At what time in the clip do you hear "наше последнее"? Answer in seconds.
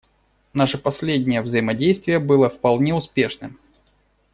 0.53-1.43